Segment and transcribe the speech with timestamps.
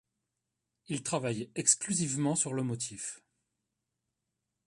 [0.87, 3.21] Il travaille exclusivement sur le motif.